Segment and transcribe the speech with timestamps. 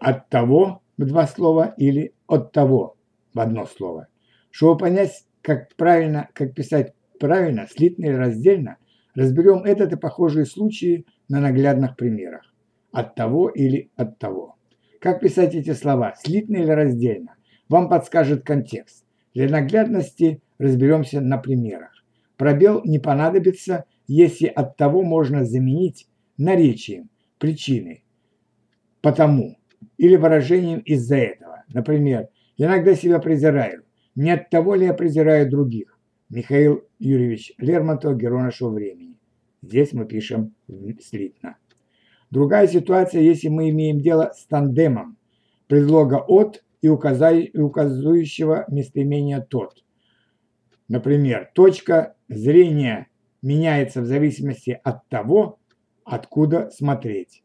[0.00, 2.96] от того в два слова или от того
[3.34, 4.08] в одно слово.
[4.50, 8.76] Чтобы понять, как правильно, как писать правильно, слитно или раздельно,
[9.14, 12.42] разберем этот и похожие случаи на наглядных примерах.
[12.92, 14.56] От того или от того.
[15.00, 17.34] Как писать эти слова, слитно или раздельно,
[17.68, 19.04] вам подскажет контекст.
[19.34, 21.92] Для наглядности разберемся на примерах.
[22.36, 26.08] Пробел не понадобится, если от того можно заменить
[26.38, 28.04] наречием, причиной,
[29.02, 29.57] потому
[29.96, 31.64] или выражением из-за этого.
[31.68, 33.84] Например, иногда себя презираю.
[34.14, 35.98] Не от того ли я презираю других?
[36.28, 39.16] Михаил Юрьевич Лермонтов, герой нашего времени.
[39.62, 40.54] Здесь мы пишем
[41.00, 41.56] слитно.
[42.30, 45.16] Другая ситуация, если мы имеем дело с тандемом
[45.66, 49.82] предлога «от» и указывающего местоимения «тот».
[50.88, 53.08] Например, точка зрения
[53.42, 55.58] меняется в зависимости от того,
[56.04, 57.42] откуда смотреть.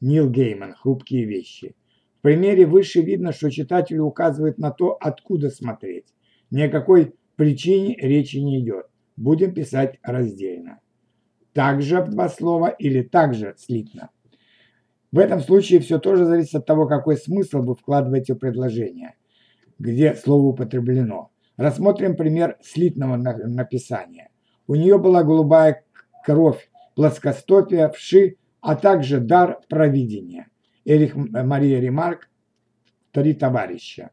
[0.00, 1.74] Нил Гейман «Хрупкие вещи».
[2.18, 6.06] В примере выше видно, что читателю указывает на то, откуда смотреть.
[6.50, 8.86] Ни о какой причине речи не идет.
[9.16, 10.80] Будем писать раздельно.
[11.54, 14.10] Также в два слова или также слитно.
[15.12, 19.14] В этом случае все тоже зависит от того, какой смысл вы вкладываете в предложение,
[19.78, 21.30] где слово употреблено.
[21.56, 24.30] Рассмотрим пример слитного написания.
[24.66, 25.84] У нее была голубая
[26.24, 30.48] кровь, плоскостопие, вши, а также дар провидения.
[30.84, 32.28] Эрих Мария Ремарк,
[33.12, 34.10] три товарища.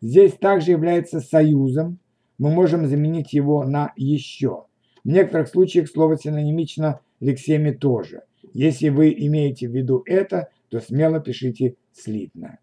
[0.00, 1.98] Здесь также является союзом,
[2.38, 4.66] мы можем заменить его на «еще».
[5.04, 8.22] В некоторых случаях слово синонимично лексеме тоже–
[8.54, 12.60] если вы имеете в виду это, то смело пишите слитно.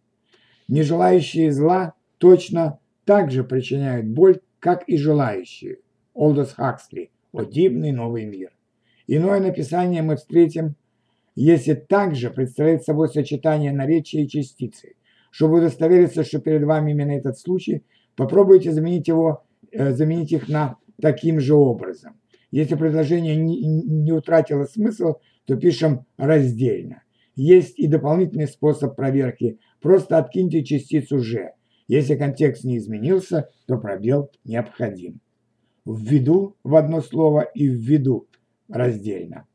[0.69, 5.79] Нежелающие зла точно так же причиняют боль, как и желающие.
[6.13, 7.11] Олдос Хаксли.
[7.33, 8.51] О дивный новый мир.
[9.07, 10.75] Иное написание мы встретим,
[11.35, 14.95] если также представляет собой сочетание наречия и частицы.
[15.29, 17.83] Чтобы удостовериться, что перед вами именно этот случай,
[18.15, 22.19] попробуйте заменить, его, э, заменить их на таким же образом.
[22.51, 25.15] Если предложение не, не утратило смысл,
[25.45, 27.03] то пишем раздельно.
[27.35, 29.59] Есть и дополнительный способ проверки.
[29.79, 31.51] Просто откиньте частицу «же».
[31.87, 35.19] Если контекст не изменился, то пробел необходим.
[35.85, 38.27] Введу в одно слово и введу
[38.69, 39.47] раздельно.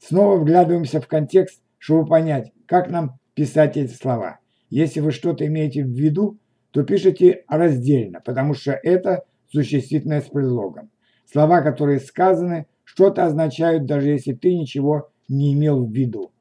[0.00, 4.40] Снова вглядываемся в контекст, чтобы понять, как нам писать эти слова.
[4.70, 6.38] Если вы что-то имеете в виду,
[6.70, 10.90] то пишите раздельно, потому что это существительное с предлогом.
[11.30, 16.32] Слова, которые сказаны, что-то означают, даже если ты ничего не имел в виду.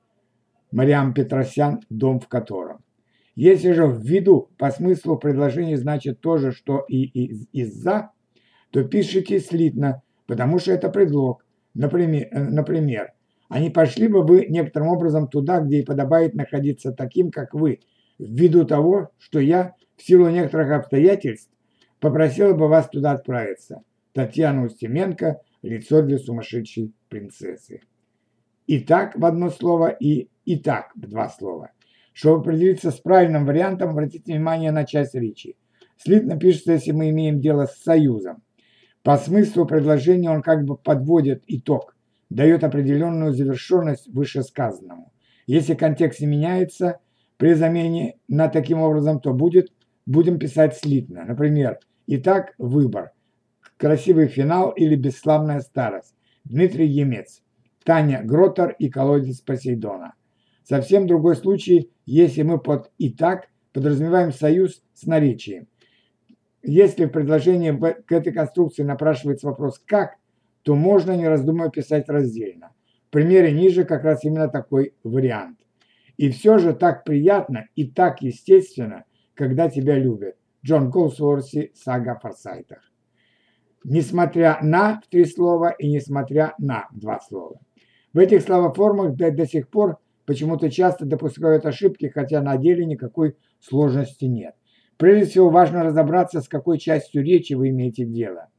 [0.71, 2.83] Мариам Петросян, дом в котором.
[3.35, 7.03] Если же в виду по смыслу предложения значит то же, что и
[7.53, 8.11] из-за,
[8.71, 11.45] то пишите слитно, потому что это предлог.
[11.73, 13.13] Например, э, например,
[13.49, 17.79] а не пошли бы вы некоторым образом туда, где и подобает находиться таким, как вы,
[18.17, 21.51] ввиду того, что я в силу некоторых обстоятельств
[21.99, 23.81] попросила бы вас туда отправиться.
[24.13, 27.81] Татьяна Устеменко «Лицо для сумасшедшей принцессы»
[28.69, 31.71] и так в одно слово, и и так в два слова.
[32.13, 35.57] Чтобы определиться с правильным вариантом, обратите внимание на часть речи.
[35.97, 38.43] Слитно пишется, если мы имеем дело с союзом.
[39.01, 41.95] По смыслу предложения он как бы подводит итог,
[42.29, 45.11] дает определенную завершенность вышесказанному.
[45.47, 46.99] Если контекст не меняется
[47.37, 49.71] при замене на таким образом, то будет,
[50.05, 51.25] будем писать слитно.
[51.25, 53.11] Например, итак, выбор.
[53.77, 56.13] Красивый финал или бесславная старость.
[56.43, 57.41] Дмитрий Емец.
[57.83, 60.13] Таня Гротер и колодец Посейдона.
[60.63, 65.67] Совсем другой случай, если мы под «и так» подразумеваем союз с наречием.
[66.61, 70.17] Если в предложении к этой конструкции напрашивается вопрос «как»,
[70.63, 72.71] то можно, не раздумывая, писать раздельно.
[73.07, 75.59] В примере ниже как раз именно такой вариант.
[76.17, 80.35] И все же так приятно и так естественно, когда тебя любят.
[80.65, 82.79] Джон Голсворси, сага о Форсайтах.
[83.85, 87.59] Несмотря на три слова и несмотря на два слова.
[88.13, 93.37] В этих словоформах до, до сих пор почему-то часто допускают ошибки, хотя на деле никакой
[93.59, 94.55] сложности нет.
[94.97, 98.49] Прежде всего важно разобраться, с какой частью речи вы имеете дело.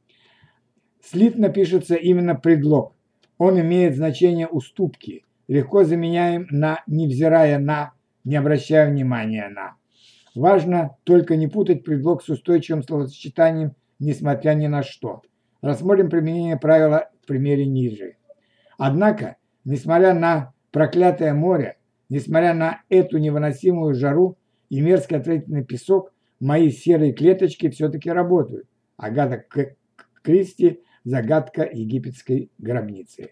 [1.03, 2.93] Слитно пишется именно предлог.
[3.37, 5.25] Он имеет значение уступки.
[5.47, 7.93] Легко заменяем на «невзирая на»,
[8.23, 9.75] «не обращая внимания на».
[10.35, 15.21] Важно только не путать предлог с устойчивым словосочетанием «несмотря ни на что».
[15.61, 18.15] Рассмотрим применение правила в примере ниже.
[18.77, 21.77] Однако Несмотря на проклятое море,
[22.09, 24.37] несмотря на эту невыносимую жару
[24.69, 28.65] и мерзкий отвратительный песок, мои серые клеточки все-таки работают.
[28.97, 29.43] Агата
[30.23, 33.31] Кристи «Загадка египетской гробницы».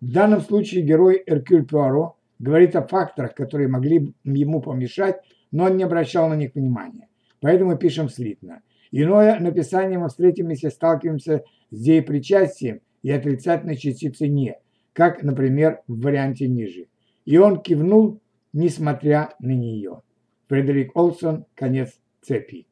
[0.00, 5.76] В данном случае герой Эркюль Пуаро говорит о факторах, которые могли ему помешать но он
[5.76, 7.08] не обращал на них внимания.
[7.40, 8.62] Поэтому пишем слитно.
[8.90, 14.58] Иное написание мы встретим, если сталкиваемся с деепричастием и отрицательной частицей «не»,
[14.92, 16.86] как, например, в варианте ниже.
[17.24, 18.20] И он кивнул,
[18.52, 20.02] несмотря на нее.
[20.48, 22.66] Фредерик Олсон, конец цепи.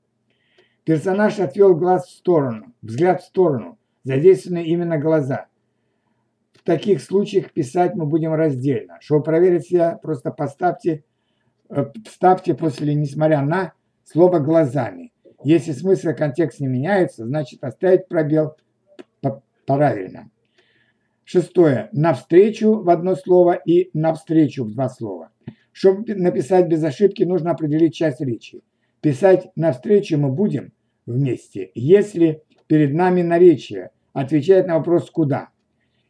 [0.84, 5.48] Персонаж отвел глаз в сторону, взгляд в сторону, задействованы именно глаза.
[6.52, 8.98] В таких случаях писать мы будем раздельно.
[9.00, 11.02] Чтобы проверить себя, просто поставьте,
[11.68, 13.72] э, вставьте после «несмотря на»
[14.04, 15.12] слово «глазами».
[15.42, 18.56] Если смысл и контекст не меняются, значит оставить пробел
[19.66, 20.30] правильно.
[21.24, 21.88] Шестое.
[21.90, 25.32] Навстречу в одно слово и навстречу в два слова.
[25.72, 28.62] Чтобы написать без ошибки, нужно определить часть речи.
[29.00, 30.72] Писать навстречу мы будем
[31.06, 35.50] вместе, если перед нами наречие отвечает на вопрос «куда?»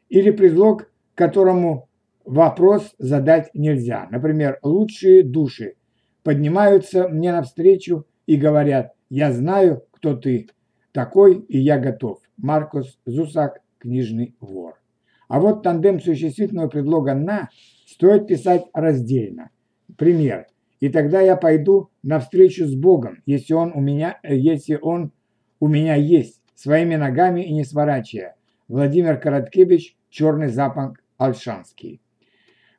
[0.08, 1.88] или предлог, которому
[2.24, 4.06] вопрос задать нельзя.
[4.12, 5.74] Например, лучшие души
[6.22, 10.48] поднимаются мне навстречу и говорят «Я знаю, кто ты
[10.92, 12.20] такой, и я готов».
[12.36, 14.80] Маркус Зусак, книжный вор.
[15.26, 17.48] А вот тандем существительного предлога «на»
[17.86, 19.50] стоит писать раздельно.
[19.98, 20.46] Пример.
[20.78, 25.10] И тогда я пойду навстречу с Богом, если он у меня, если он
[25.58, 28.34] у меня есть, своими ногами и не сворачивая.
[28.66, 32.00] Владимир Короткевич, Черный запах Альшанский.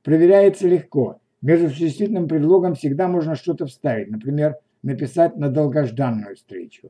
[0.04, 1.22] Проверяется легко.
[1.42, 6.90] Между существительным предлогом всегда можно что-то вставить, например, написать на долгожданную встречу.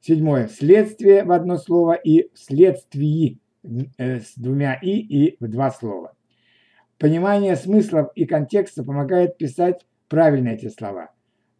[0.00, 0.48] Седьмое.
[0.48, 3.38] Следствие в одно слово и вследствие
[3.96, 6.14] э, с двумя «и» и в два слова.
[6.98, 11.10] Понимание смыслов и контекста помогает писать правильно эти слова.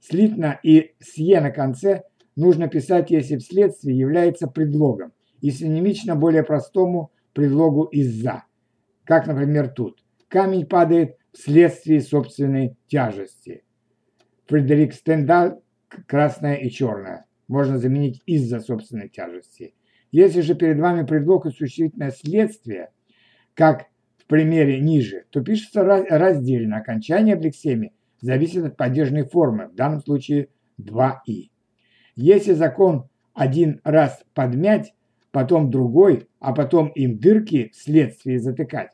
[0.00, 2.02] Слитно и «сье» на конце
[2.38, 8.44] нужно писать, если вследствие является предлогом, и синонимично более простому предлогу «из-за»,
[9.04, 10.02] как, например, тут.
[10.28, 13.64] Камень падает вследствие собственной тяжести.
[14.46, 15.58] Фредерик Стендаль
[16.06, 19.74] «красное и черное» можно заменить из-за собственной тяжести.
[20.10, 22.90] Если же перед вами предлог и существительное следствие,
[23.54, 23.86] как
[24.18, 26.78] в примере ниже, то пишется раздельно.
[26.78, 30.48] Окончание в лексеме зависит от падежной формы, в данном случае
[30.80, 31.50] 2и.
[32.20, 34.92] Если закон один раз подмять,
[35.30, 38.90] потом другой, а потом им дырки вследствие затыкать,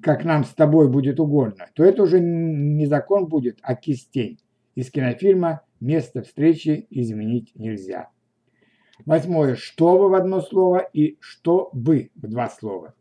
[0.00, 4.38] как нам с тобой будет угодно, то это уже не закон будет, а кистень.
[4.76, 8.10] Из кинофильма место встречи изменить нельзя.
[9.04, 9.56] Восьмое.
[9.56, 12.94] Что бы в одно слово и что бы в два слова.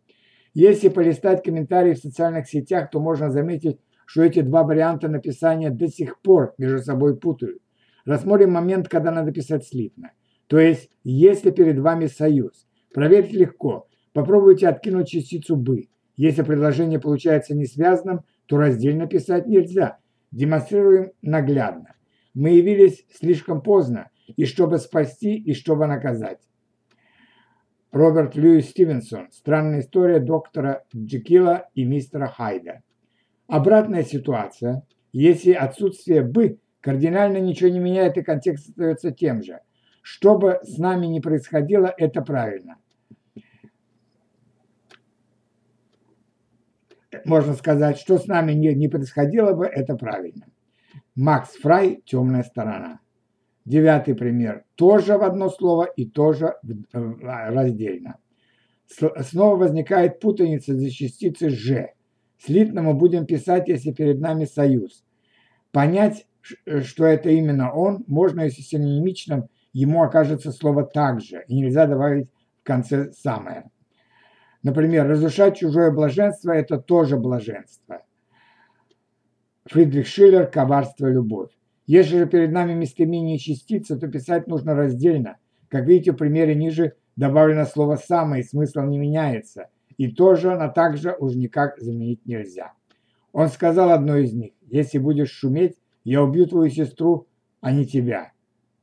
[0.55, 3.77] Если полистать комментарии в социальных сетях, то можно заметить,
[4.07, 7.61] что эти два варианта написания до сих пор между собой путают.
[8.05, 10.11] Рассмотрим момент, когда надо писать слитно.
[10.47, 12.67] То есть, если перед вами союз.
[12.93, 13.87] Проверить легко.
[14.13, 15.89] Попробуйте откинуть частицу «бы».
[16.17, 19.99] Если предложение получается несвязанным, то раздельно писать нельзя.
[20.31, 21.95] Демонстрируем наглядно.
[22.33, 26.39] Мы явились слишком поздно, и чтобы спасти, и чтобы наказать.
[27.91, 29.31] Роберт Льюис Стивенсон.
[29.31, 32.81] Странная история доктора Джекила и мистера Хайда.
[33.47, 34.83] Обратная ситуация.
[35.11, 39.59] Если отсутствие «бы» кардинально ничего не меняет и контекст остается тем же.
[40.01, 42.77] Что бы с нами ни происходило, это правильно.
[47.25, 50.45] Можно сказать, что с нами не, не происходило бы, это правильно.
[51.15, 52.99] Макс Фрай «Темная сторона».
[53.65, 54.63] Девятый пример.
[54.75, 56.55] Тоже в одно слово и тоже
[56.93, 58.17] раздельно.
[58.87, 61.89] Снова возникает путаница за частицы «ж».
[62.37, 65.03] Слитно мы будем писать, если перед нами союз.
[65.71, 72.29] Понять, что это именно он, можно, если синонимичным ему окажется слово «также», и нельзя добавить
[72.61, 73.69] в конце «самое».
[74.61, 78.03] Например, разрушать чужое блаженство– это тоже блаженство.
[79.65, 81.51] Фридрих Шиллер «Коварство и любовь».
[81.87, 85.37] Если же перед нами местоимение частица, то писать нужно раздельно.
[85.69, 89.69] Как видите, в примере ниже добавлено слово «самое», и смысл не меняется.
[89.97, 92.73] И тоже на также уж никак заменить нельзя.
[93.31, 97.27] Он сказал одной из них, если будешь шуметь, я убью твою сестру,
[97.61, 98.31] а не тебя.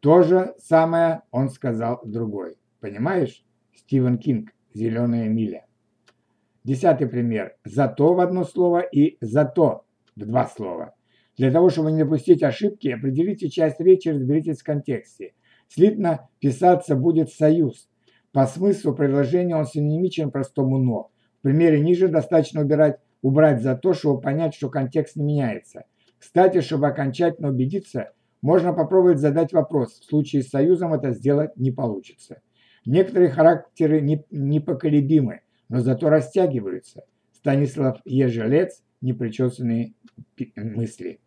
[0.00, 2.56] То же самое он сказал другой.
[2.80, 3.44] Понимаешь?
[3.74, 5.66] Стивен Кинг, «Зеленая миля».
[6.64, 7.56] Десятый пример.
[7.64, 9.84] «Зато» в одно слово и «зато»
[10.16, 10.94] в два слова.
[11.36, 15.34] Для того, чтобы не допустить ошибки, определите часть речи и разберитесь в контексте.
[15.68, 17.88] Слитно писаться будет «союз».
[18.32, 21.10] По смыслу предложения он синонимичен простому «но».
[21.38, 25.84] В примере ниже достаточно убирать, убрать за то, чтобы понять, что контекст не меняется.
[26.18, 30.00] Кстати, чтобы окончательно убедиться, можно попробовать задать вопрос.
[30.00, 32.40] В случае с союзом это сделать не получится.
[32.84, 37.04] Некоторые характеры непоколебимы, но зато растягиваются.
[37.32, 39.94] Станислав Ежелец «Непричесанные
[40.56, 41.20] мысли».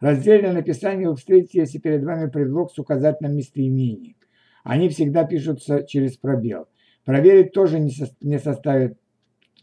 [0.00, 4.16] Раздельное написание вы встретите, если перед вами предлог с указательным местоимением.
[4.64, 6.68] Они всегда пишутся через пробел.
[7.04, 8.98] Проверить тоже не, со, не составит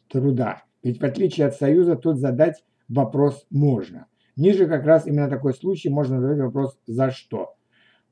[0.08, 4.08] труда, ведь в отличие от союза тут задать вопрос можно.
[4.38, 7.56] Ниже как раз именно такой случай можно задать вопрос «за что?».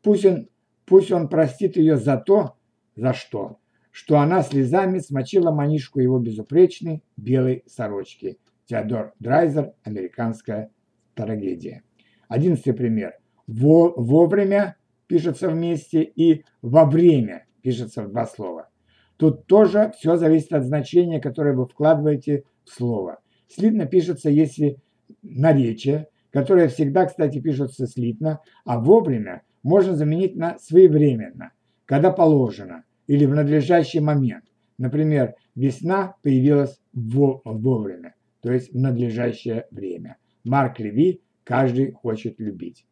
[0.01, 0.49] Пусть он,
[0.85, 2.55] пусть он простит ее за то,
[2.95, 3.59] за что,
[3.91, 8.39] что она слезами смочила манишку его безупречной белой сорочки.
[8.65, 10.71] Теодор Драйзер «Американская
[11.13, 11.83] трагедия».
[12.27, 13.13] Одиннадцатый пример.
[13.45, 18.69] Во, вовремя пишется вместе и во время пишется в два слова.
[19.17, 23.19] Тут тоже все зависит от значения, которое вы вкладываете в слово.
[23.47, 24.77] Слитно пишется, если
[25.21, 31.53] наречие, которое всегда, кстати, пишется слитно, а вовремя можно заменить на своевременно,
[31.85, 34.43] когда положено, или в надлежащий момент.
[34.77, 40.17] Например, весна появилась вовремя, то есть в надлежащее время.
[40.43, 42.85] Марк Леви «Каждый хочет любить».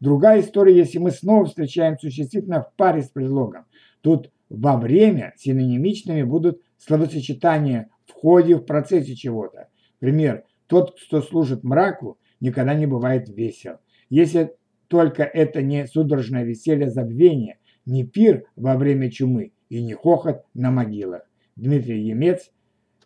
[0.00, 3.66] Другая история, если мы снова встречаем существительное в паре с предлогом.
[4.00, 9.68] Тут во время синонимичными будут словосочетания в ходе, в процессе чего-то.
[10.00, 10.42] Пример.
[10.66, 13.76] Тот, кто служит мраку, никогда не бывает весел.
[14.08, 14.54] Если
[14.88, 20.70] только это не судорожное веселье забвения, не пир во время чумы и не хохот на
[20.70, 21.22] могилах.
[21.56, 22.50] Дмитрий Емец,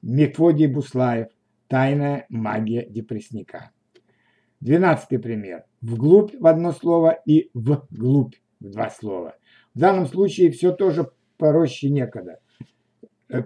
[0.03, 1.29] Мефодий Буслаев,
[1.69, 3.71] Тайная магия депрессника.
[4.61, 5.65] Двенадцатый пример.
[5.81, 9.37] Вглубь в одно слово и вглубь в два слова.
[9.75, 12.39] В данном случае все тоже пороще некогда.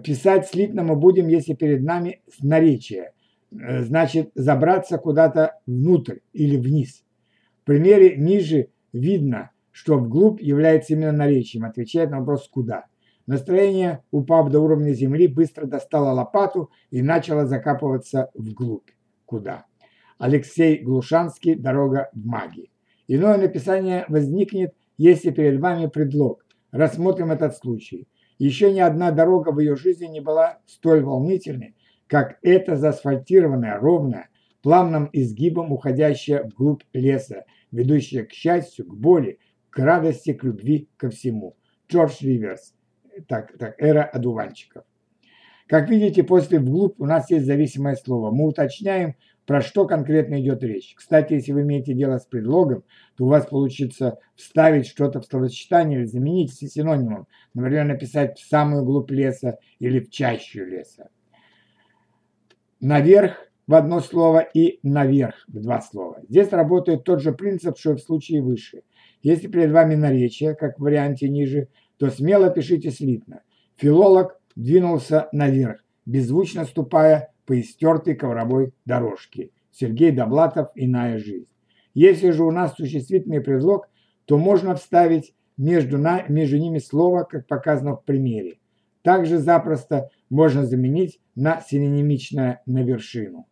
[0.03, 3.13] Писать слитно мы будем, если перед нами наречие.
[3.51, 7.03] Значит, забраться куда-то внутрь или вниз.
[7.61, 12.85] В примере ниже видно, что вглубь является именно наречием, отвечает на вопрос «куда?».
[13.25, 18.89] Настроение, упав до уровня земли, быстро достало лопату и начало закапываться вглубь.
[19.25, 19.65] Куда?
[20.17, 22.71] Алексей Глушанский «Дорога в магии».
[23.07, 26.45] Иное написание возникнет, если перед вами предлог.
[26.71, 28.07] Рассмотрим этот случай.
[28.39, 31.75] Еще ни одна дорога в ее жизни не была столь волнительной,
[32.09, 34.29] как эта заасфальтированная, ровная,
[34.61, 39.39] плавным изгибом уходящая вглубь леса, ведущая к счастью, к боли,
[39.69, 41.55] к радости, к любви, ко всему.
[41.87, 42.73] Джордж Риверс
[43.27, 44.83] так, так, эра одуванчиков.
[45.67, 48.31] Как видите, после «вглубь» у нас есть зависимое слово.
[48.31, 50.95] Мы уточняем, про что конкретно идет речь.
[50.95, 52.83] Кстати, если вы имеете дело с предлогом,
[53.15, 57.27] то у вас получится вставить что-то в словосочетание или заменить синонимом.
[57.53, 61.09] Например, написать в самую глубь леса или в чащу леса.
[62.79, 63.35] Наверх
[63.67, 66.21] в одно слово и наверх в два слова.
[66.27, 68.83] Здесь работает тот же принцип, что и в случае выше.
[69.21, 71.67] Если перед вами наречие, как в варианте ниже,
[71.97, 73.41] то смело пишите слитно.
[73.75, 79.51] Филолог двинулся наверх, беззвучно ступая по истертой ковровой дорожке.
[79.71, 81.47] Сергей Доблатов «Иная жизнь».
[81.93, 83.89] Если же у нас существительный предлог,
[84.25, 88.59] то можно вставить между, на, между ними слово, как показано в примере.
[89.01, 93.47] Также запросто можно заменить на синонимичное «на вершину».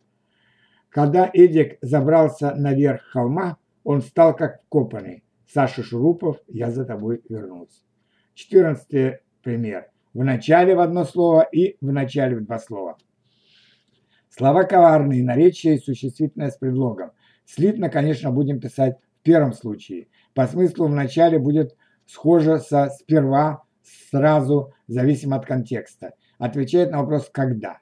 [0.90, 5.22] Когда Эдик забрался наверх холма, он стал как вкопанный.
[5.46, 7.82] Саша Шурупов, я за тобой вернусь.
[8.34, 9.90] Четырнадцатый пример.
[10.12, 12.98] В начале в одно слово и в начале в два слова.
[14.28, 17.12] Слова коварные, наречие и существительное с предлогом.
[17.44, 20.08] Слитно, конечно, будем писать в первом случае.
[20.34, 21.76] По смыслу в начале будет
[22.06, 23.62] схоже со сперва,
[24.10, 26.12] сразу, зависимо от контекста.
[26.38, 27.80] Отвечает на вопрос «когда?».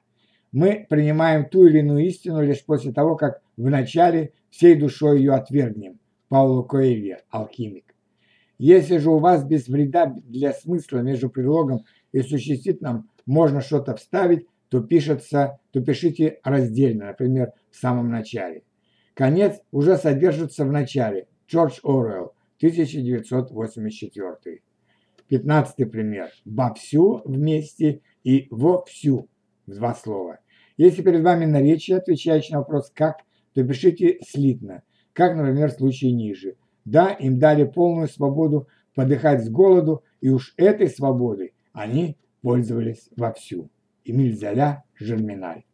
[0.51, 5.33] Мы принимаем ту или иную истину лишь после того, как в начале всей душой ее
[5.33, 5.99] отвергнем.
[6.29, 7.93] Пауло Коэльо, алхимик.
[8.57, 14.47] Если же у вас без вреда для смысла между предлогом и существительным можно что-то вставить,
[14.69, 18.63] то, пишется, то пишите раздельно, например, в самом начале.
[19.13, 21.27] Конец уже содержится в начале.
[21.47, 24.61] Джордж Оруэлл, 1984.
[25.27, 26.29] Пятнадцатый пример.
[26.45, 29.27] Вовсю вместе и вовсю
[29.65, 30.39] в два слова.
[30.77, 33.17] Если перед вами наречие, отвечающее на вопрос «как»,
[33.53, 36.55] то пишите слитно, как, например, в случае ниже–
[36.87, 43.69] да, им дали полную свободу подыхать с голоду, и уж этой свободой они пользовались вовсю.
[44.05, 45.65] Эмиль Золя, Жерминаль.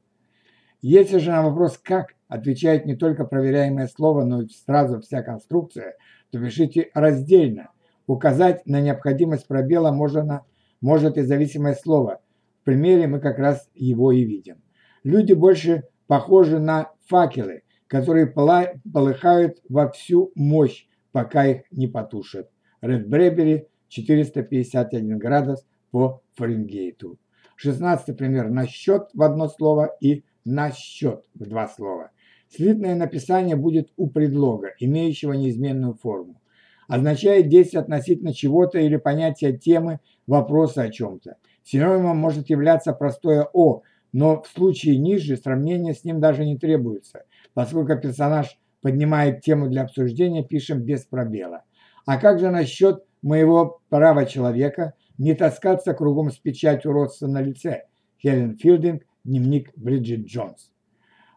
[0.82, 5.96] Если же на вопрос «как» отвечает не только проверяемое слово, но и сразу вся конструкция,
[6.32, 7.70] то пишите раздельно.
[8.08, 10.46] Указать на необходимость пробела можно,
[10.82, 12.20] может и зависимое слово.
[12.62, 14.62] В примере мы как раз его и видим.
[15.04, 22.50] Люди больше похожи на факелы, которые полыхают во всю мощь, пока их не потушат.
[22.82, 27.18] Ред Брэбери 451 градус по Фаренгейту.
[27.56, 32.12] 16 пример на счет в одно слово и на счет в два слова.
[32.50, 36.42] Слитное написание будет у предлога, имеющего неизменную форму.
[36.88, 41.38] Означает действие относительно чего-то или понятие темы, вопроса о чем-то.
[41.64, 47.24] Синонимом может являться простое «о», но в случае ниже сравнение с ним даже не требуется,
[47.54, 51.64] поскольку персонаж поднимает тему для обсуждения, пишем без пробела.
[52.06, 57.84] А как же насчет моего права человека не таскаться кругом с печатью родства на лице?
[58.22, 60.72] Хелен Филдинг, дневник Бриджит Джонс.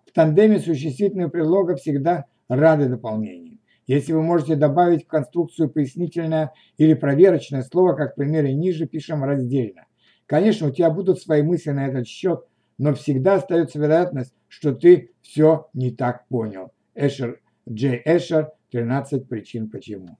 [0.05, 3.56] В тандеме существительные предлога всегда рады дополнениям.
[3.87, 9.23] Если вы можете добавить в конструкцию пояснительное или проверочное слово, как в примере ниже, пишем
[9.23, 9.87] раздельно.
[10.26, 12.45] Конечно, у тебя будут свои мысли на этот счет,
[12.78, 16.73] но всегда остается вероятность, что ты все не так понял.
[16.95, 20.19] Эшер, Джей Эшер, 13 причин почему.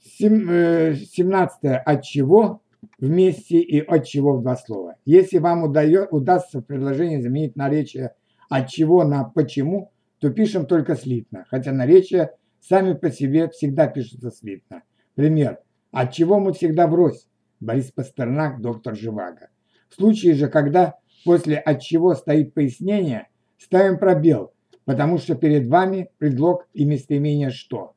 [0.00, 1.64] 17.
[1.64, 2.60] Э, от чего
[2.98, 4.96] вместе и от чего в два слова.
[5.04, 8.14] Если вам удает, удастся в предложении заменить наречие
[8.48, 9.91] от чего на почему,
[10.22, 14.84] то пишем только слитно, хотя наречия сами по себе всегда пишутся слитно.
[15.16, 15.58] Пример.
[15.90, 17.26] От чего мы всегда врозь?
[17.58, 19.48] Борис Пастернак, доктор Живаго.
[19.88, 24.52] В случае же, когда после от чего стоит пояснение, ставим пробел,
[24.84, 27.94] потому что перед вами предлог и местоимение «что».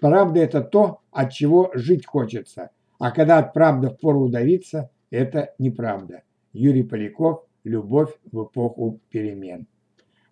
[0.00, 6.24] Правда– это то, от чего жить хочется, а когда от правды впору удавиться– это неправда.
[6.52, 9.66] Юрий Поляков «Любовь в эпоху перемен».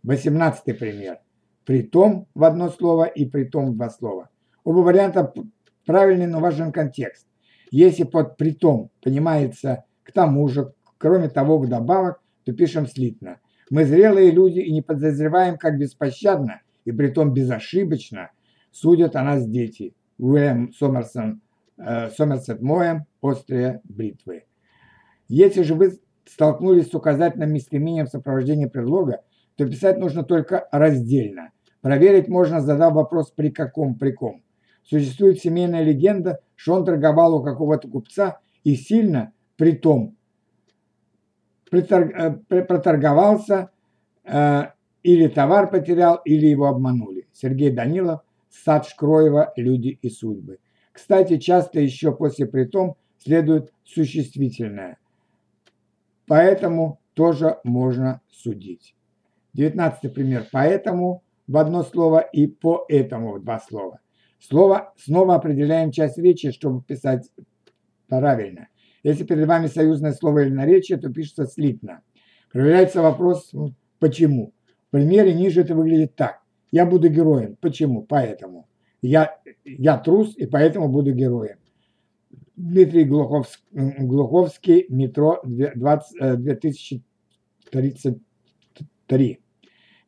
[0.06, 1.18] Восемнадцатый пример.
[1.64, 4.30] Притом в одно слово и притом в два слова.
[4.62, 5.34] Оба варианта
[5.84, 7.26] правильный, но важен контекст.
[7.72, 13.40] Если под притом понимается к тому же, кроме того, вдобавок, то пишем слитно.
[13.68, 18.30] Мы зрелые люди и не подозреваем, как беспощадно и притом безошибочно
[18.70, 19.96] судят о нас дети.
[20.18, 21.40] Уэм Сомерсон,
[21.78, 24.44] э, Сомерсет Моем, «Острые бритвы».
[25.26, 29.22] Если же вы столкнулись с указательным местоимением сопровождения предлога,
[29.56, 31.50] то писать нужно только раздельно.
[31.80, 34.42] Проверить можно, задав вопрос «при каком при ком?».
[34.82, 40.16] Существует семейная легенда, что он торговал у какого-то купца и сильно, при том,
[41.72, 42.30] э,
[42.62, 43.70] проторговался,
[44.24, 44.62] э,
[45.02, 47.28] или товар потерял, или его обманули.
[47.32, 50.58] Сергей Данилов, Сад Шкроева «Люди и судьбы».
[50.92, 54.98] Кстати, часто еще после притом следует существительное.
[56.26, 58.95] Поэтому тоже можно судить.
[59.56, 60.46] Девятнадцатый пример.
[60.52, 64.00] Поэтому в одно слово и по этому в два слова.
[64.38, 67.32] Слово снова определяем часть речи, чтобы писать
[68.06, 68.68] правильно.
[69.02, 72.02] Если перед вами союзное слово или наречие, то пишется слитно.
[72.52, 73.50] Проверяется вопрос
[73.98, 74.52] «почему?».
[74.88, 76.42] В примере ниже это выглядит так.
[76.70, 77.56] Я буду героем.
[77.58, 78.02] Почему?
[78.02, 78.68] Поэтому.
[79.00, 81.56] Я, я трус, и поэтому буду героем.
[82.56, 89.40] Дмитрий Глуховский, Глуховский метро 20, 2033.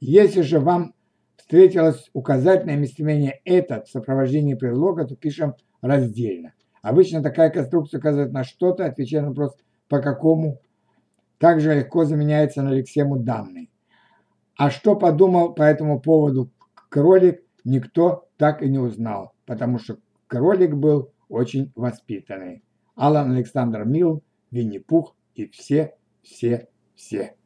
[0.01, 0.95] Если же вам
[1.37, 6.55] встретилось указательное местоимение «этот» в сопровождении предлога, то пишем раздельно.
[6.83, 9.57] Обычно такая конструкция указывает на что-то, отвечая на вопрос
[9.89, 10.61] «по какому?».
[11.39, 13.71] Также легко заменяется на лексему данный.
[14.57, 16.51] А что подумал по этому поводу
[16.89, 22.63] кролик, никто так и не узнал, потому что кролик был очень воспитанный.
[22.97, 27.38] Алан Александр Милл, Винни-Пух и все, все, все.